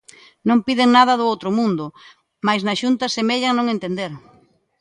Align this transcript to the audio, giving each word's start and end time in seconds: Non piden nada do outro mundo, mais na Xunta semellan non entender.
Non 0.47 0.59
piden 0.67 0.89
nada 0.97 1.17
do 1.19 1.25
outro 1.33 1.49
mundo, 1.59 1.85
mais 2.47 2.61
na 2.63 2.77
Xunta 2.81 3.05
semellan 3.17 3.53
non 3.55 3.67
entender. 3.75 4.11